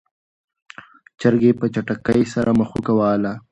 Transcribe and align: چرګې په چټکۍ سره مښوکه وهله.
چرګې 1.19 1.51
په 1.59 1.65
چټکۍ 1.73 2.21
سره 2.33 2.51
مښوکه 2.59 2.93
وهله. 2.95 3.33